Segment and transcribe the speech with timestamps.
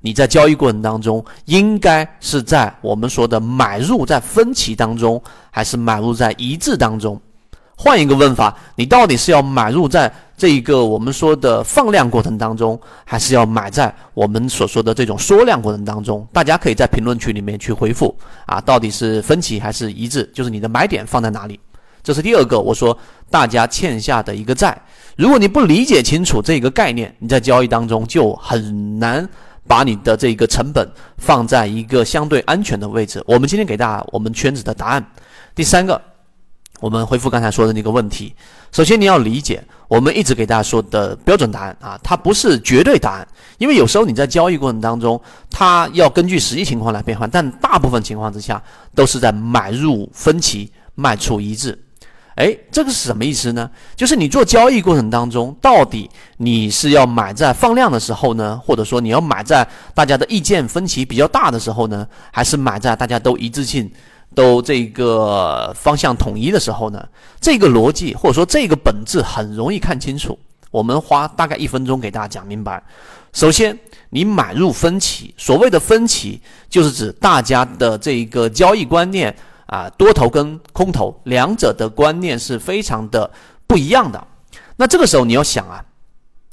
[0.00, 7.20] 你在交易过程当中，应该是在我们说的买入在分歧当中，还是买入在一致当中？
[7.76, 16.24] 换一个问法，你到底是要买入在这一个我们说的放量过程当中，还是要买在我们所说的这种缩量过程当中？
[16.32, 18.16] 大家可以在评论区里面去回复
[18.46, 20.30] 啊，到底是分歧还是一致？
[20.32, 21.58] 就是你的买点放在哪里？
[22.02, 22.96] 这是第二个，我说
[23.28, 24.80] 大家欠下的一个债。
[25.16, 29.28] 如果你不理解清楚这个概念，你在交易当中就很难。
[29.66, 30.88] 把你的这个成本
[31.18, 33.22] 放在一个相对安全的位置。
[33.26, 35.04] 我们今天给大家我们圈子的答案。
[35.54, 36.00] 第三个，
[36.80, 38.34] 我们回复刚才说的那个问题。
[38.72, 43.28] 首先你要理解，我们一直给大家说的标准答案啊，它不是绝对答案，
[43.58, 48.60] 因为有时候你在交易过程当中，它要根据实际情况来变换，但大部分情况之下
[48.94, 51.78] 都是在买入分歧，卖出一致。
[52.36, 53.70] 哎，这个是什么意思呢？
[53.94, 63.88] 就是你做交易过程当中，到底你是要买在放量的时候呢，或者说你要买在大家的意见分歧比较大的时候呢，还是买在大家都一致性、
[64.34, 67.08] 都这个方向统一的时候呢？
[67.40, 70.36] 这个逻辑或者说这个本质很容易看清楚。
[70.72, 72.82] 我们花大概一分钟给大家讲明白。
[73.32, 73.78] 首先，
[74.10, 79.32] 你买入分歧，所谓的分歧就是指大家的这个交易观念。
[79.66, 83.30] 啊，多头跟空头两者的观念是非常的
[83.66, 84.26] 不一样的。
[84.76, 85.84] 那这个时候你要想啊。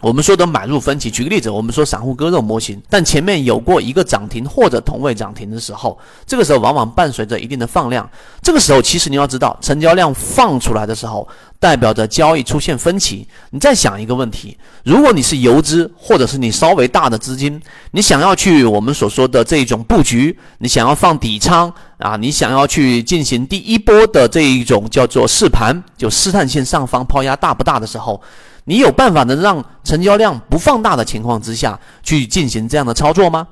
[0.00, 8.06] 我们说的买入分歧，举个例子，我们说散户割肉模型，但前面有过一个涨停或者同位涨停的时候，这个时候往往伴随着一定的放量。
[8.42, 11.26] 这个时候，其实你要知道，成交量放出来的时候，
[11.64, 13.26] 代表着交易出现分歧。
[13.48, 17.58] 你再想一个问题：如果你是游资，或者是你稍微大的资金，
[17.92, 28.20] 你想要去我们所说的这种布局，你想要放底仓啊，你想要去进行第一波的这一种叫做试盘，就试探性上方抛压大不大的时候。
[28.66, 33.48] 你有办法能让成交量不放大的情况之下去进行这样的操作吗？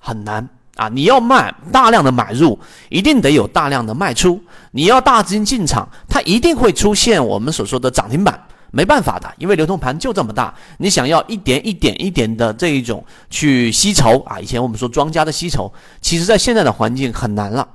[0.00, 0.88] 很难啊！
[0.88, 4.42] 你要卖大量的买入，一定得有大量的卖出。
[4.70, 8.40] 你要大资金进场，它一定会出现我们所说的涨停板。
[8.74, 10.54] 没办法的，因为流通盘就这么大。
[10.78, 15.70] 你想要一点一点一点的这一种去吸筹啊，以前我们说庄家的吸筹，
[16.00, 17.68] 其实在现在的环境很难了。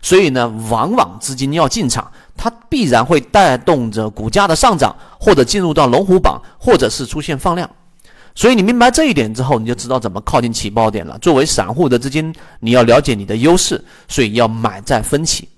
[0.00, 7.68] 所以呢，往往资金要进场，它必然会带动着股价的上涨，或者进入到龙虎榜，或者是出现放量。
[8.38, 11.18] 所以你明白这一点之后，你就知道怎么靠近起爆点了。
[11.18, 15.48] 作为散户的资金，你要了解你的优势，所以要买在分歧，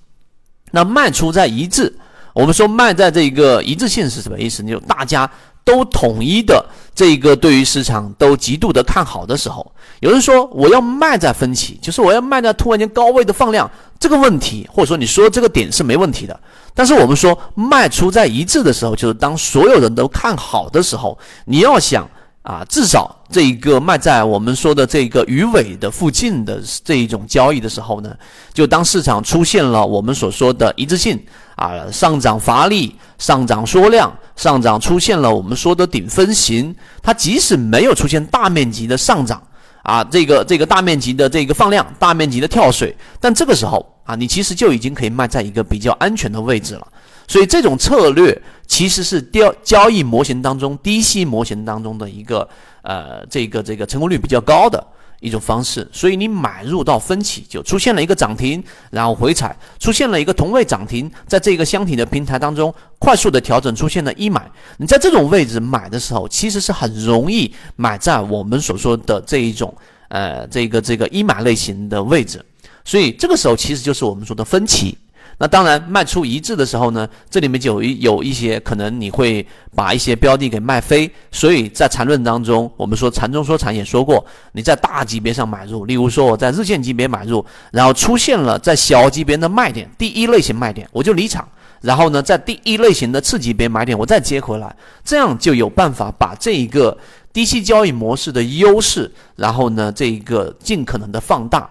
[0.70, 1.94] 那卖出在一致。
[2.32, 4.62] 我们说卖在这个一致性是什么意思？
[4.62, 5.30] 就大家。
[5.62, 6.64] 都统一的
[6.94, 9.70] 这个对于市场都极度的看好的时候，
[10.00, 13.70] 有人说我要卖在分歧，就是我要卖在突然间高位的放量
[14.00, 16.40] 这个问题，或者说你说这个点是没问题的。
[16.74, 22.08] 但是我们说卖出在一致的时候，就是当所有人都看好的时候，你要想
[22.42, 28.16] 啊，至少这一个卖在我们说的这个鱼尾的附近的这一种交易的时候呢，
[28.54, 31.22] 就当市场出现了我们所说的一致性
[31.56, 34.12] 啊，上涨乏力，上涨缩量。
[34.36, 39.42] 上涨出现了我们说的顶分型，它即使没有出现大面积的上涨
[39.82, 46.86] 啊，这个这个大面积的这个放量，大面积的跳水，但这个时候啊，你其实就已经可以卖在一个比较安全的位置了。
[47.30, 52.48] 所以这种策略其实是交交易模型当中低吸模型当中的一个
[52.82, 54.84] 呃这个这个成功率比较高的。
[55.22, 64.50] 一种方式，所以你买入到分歧就出现了一个涨停，然后回踩，出现了一个同位涨停，在这个箱体的平台当中快速的调整，出现了一买。
[64.78, 69.74] 你在这种位置买的时候，其实是很容易买在我们所说的这一种
[70.08, 72.42] 呃这个这个一买类型的位置，
[72.82, 74.96] 所以这个时候其实就是我们说的分歧。
[75.42, 87.42] 那当然，卖出一致的时候呢，这里面就有一有一些可能你会把一些标的给卖飞，所以在缠论当中，我们说缠中说禅也说过，你在大级别上买入，例如说我在日线级别买入，
[87.72, 91.48] 然后出现了在小级别的卖点，第一类型卖点，我就离场，
[91.80, 96.94] 然后呢，在第一类型的次级别买点，我再接回来，这样就有办法把这一个
[97.32, 101.66] 低息交易模式的优势，然后呢，这一个尽可能的放大。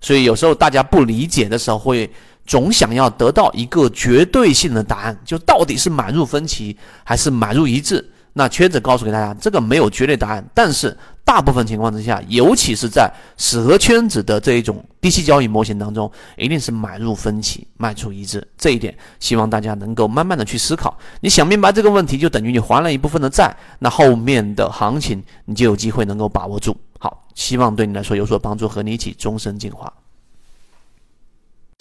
[0.00, 2.10] 所以有时候大家不理解的时候会。
[2.46, 8.10] 总想要得到一个绝对性的答案，就到底是买入分歧还是买入一致？
[8.36, 10.44] 那圈子告诉给大家，这个没有绝对答案。
[10.52, 18.44] 但是大部分情况之下，尤其是在适合圈子的这一种低息交易模型当中，一定是买入分歧，卖出一致。
[18.58, 20.98] 这一点，希望大家能够慢慢的去思考。
[21.20, 26.76] 你想明白这个问题，就等于你还了一部分的债，那后面的行情你就有机会能够把握住。
[26.98, 29.92] 好，希望对你来说有所帮助，和你一起终身进化。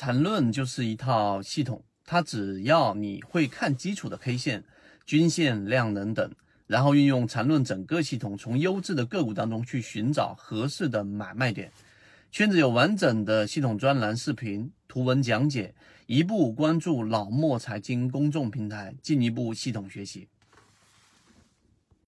[0.05, 4.65] 缠论就是一套系统，它只要你会看基础的 K 线、
[5.05, 6.29] 均线、量能等。
[6.67, 11.71] 然后运用缠论整个系统，从优质的个股当中去寻找合适的买卖点。
[12.33, 15.73] 圈子有完整的系统专栏、视频、图文讲解，
[16.05, 20.27] 一步关注老莫财经公众平台，进一步系统学习。